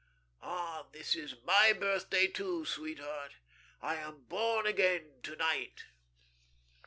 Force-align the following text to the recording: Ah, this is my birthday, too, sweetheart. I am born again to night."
Ah, 0.41 0.87
this 0.93 1.13
is 1.15 1.35
my 1.45 1.73
birthday, 1.73 2.25
too, 2.25 2.65
sweetheart. 2.65 3.35
I 3.83 3.97
am 3.97 4.21
born 4.23 4.65
again 4.65 5.19
to 5.21 5.35
night." 5.35 5.83